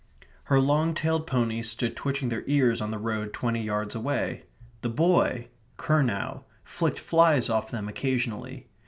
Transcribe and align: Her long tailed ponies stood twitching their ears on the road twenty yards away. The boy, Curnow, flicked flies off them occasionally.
Her 0.45 0.59
long 0.59 0.95
tailed 0.95 1.27
ponies 1.27 1.69
stood 1.69 1.95
twitching 1.95 2.29
their 2.29 2.43
ears 2.47 2.81
on 2.81 2.89
the 2.89 2.97
road 2.97 3.33
twenty 3.35 3.61
yards 3.61 3.93
away. 3.93 4.45
The 4.81 4.89
boy, 4.89 5.49
Curnow, 5.77 6.45
flicked 6.63 6.97
flies 6.97 7.51
off 7.51 7.69
them 7.69 7.87
occasionally. 7.87 8.65